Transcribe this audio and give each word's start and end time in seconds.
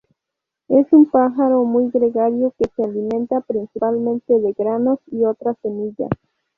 Es 0.67 0.91
un 0.93 1.05
pájaro 1.11 1.63
muy 1.63 1.91
gregario 1.91 2.55
que 2.57 2.67
se 2.75 2.83
alimenta 2.83 3.41
principalmente 3.41 4.33
de 4.33 4.51
granos 4.53 4.97
y 5.05 5.25
otras 5.25 5.55
semillas. 5.61 6.09